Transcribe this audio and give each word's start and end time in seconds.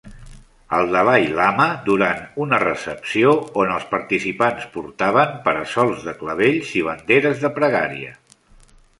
El 0.75 0.87
Dalai 0.93 1.25
Lama 1.39 1.65
durant 1.89 2.23
una 2.45 2.59
recepció 2.63 3.33
on 3.63 3.73
els 3.73 3.85
participants 3.91 4.65
portaven 4.77 5.35
para-sols 5.49 6.01
de 6.07 6.15
clavells 6.23 6.73
i 6.79 6.83
banderes 6.89 7.45
de 7.45 7.53
pregària 7.59 8.15